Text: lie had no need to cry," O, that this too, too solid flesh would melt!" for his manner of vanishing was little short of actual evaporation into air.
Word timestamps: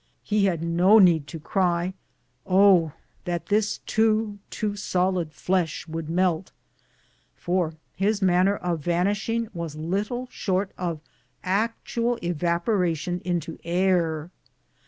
lie 0.31 0.39
had 0.39 0.63
no 0.63 0.97
need 0.97 1.27
to 1.27 1.39
cry," 1.39 1.93
O, 2.67 2.91
that 3.25 3.45
this 3.49 3.77
too, 3.85 4.39
too 4.49 4.75
solid 4.75 5.31
flesh 5.31 5.87
would 5.87 6.09
melt!" 6.09 6.51
for 7.35 7.75
his 7.95 8.19
manner 8.19 8.57
of 8.57 8.79
vanishing 8.79 9.47
was 9.53 9.75
little 9.75 10.25
short 10.31 10.71
of 10.75 11.01
actual 11.43 12.17
evaporation 12.23 13.21
into 13.23 13.59
air. 13.63 14.31